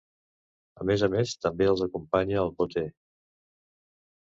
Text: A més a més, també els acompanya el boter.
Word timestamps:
A 0.83 0.87
més 0.89 1.03
a 1.07 1.09
més, 1.15 1.33
també 1.47 1.69
els 1.73 1.85
acompanya 1.87 2.41
el 2.47 2.51
boter. 2.63 2.87